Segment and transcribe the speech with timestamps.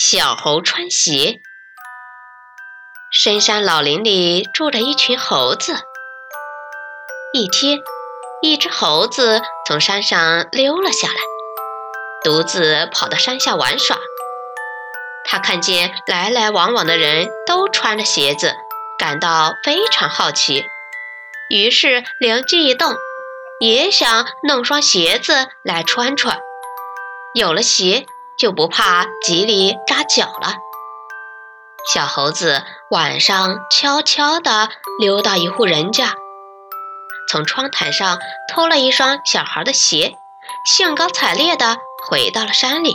[0.00, 1.40] 小猴穿鞋。
[3.10, 5.74] 深山老林里住着一群猴子。
[7.32, 7.80] 一天，
[8.40, 11.16] 一只猴子从山上溜了下来，
[12.22, 13.98] 独自跑到山下玩耍。
[15.24, 18.54] 他看见来来往往的人都穿着鞋子，
[19.00, 20.64] 感到非常好奇，
[21.50, 22.94] 于是灵机一动，
[23.58, 26.38] 也想弄双鞋子来穿穿。
[27.34, 28.06] 有了鞋，
[28.38, 30.54] 就不怕挤里扎脚了。
[31.92, 36.14] 小猴子晚上悄悄地溜到一户人家，
[37.28, 38.18] 从窗台上
[38.52, 40.16] 偷了一双小孩的鞋，
[40.66, 41.78] 兴高采烈地
[42.08, 42.94] 回到了山里。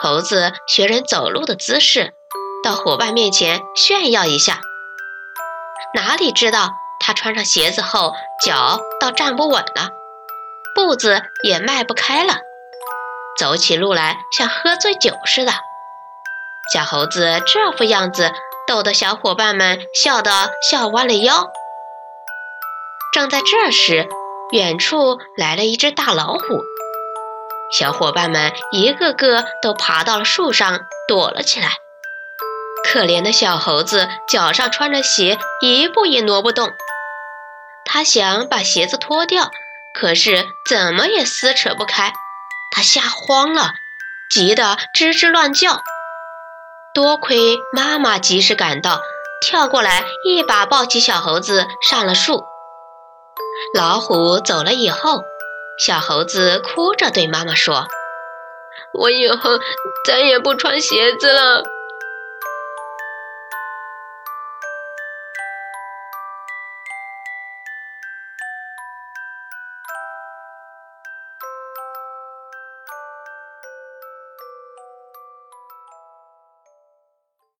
[0.00, 2.14] 猴子学人走路的姿势，
[2.62, 4.60] 到伙伴面前炫耀一下。
[5.94, 8.14] 哪里知道他穿上鞋子后，
[8.44, 9.90] 脚倒站不稳了，
[10.74, 12.38] 步子也迈不开了，
[13.38, 15.52] 走起路来像喝醉酒似的。
[16.72, 18.32] 小猴子这副样子，
[18.66, 21.50] 逗得小伙伴们笑得笑弯了腰。
[23.12, 24.08] 正在这时，
[24.50, 26.40] 远处来了一只大老虎。
[27.78, 31.68] 小伙伴们一个个都爬到了树上躲了起来。
[32.84, 36.70] 可怜的小猴子脚上穿着鞋，一步也挪不动。
[37.84, 39.50] 他想把鞋子脱掉，
[39.94, 42.12] 可是怎么也撕扯不开。
[42.74, 43.74] 他吓慌了，
[44.28, 45.80] 急得吱吱乱叫。
[46.92, 49.00] 多亏妈妈及时赶到，
[49.40, 52.44] 跳过来一把抱起小猴子上了树。
[53.74, 55.22] 老虎走了以后。
[55.76, 57.88] 小猴子哭着对妈妈说
[58.94, 59.58] ：“我以后
[60.06, 61.64] 再也不穿鞋子了。”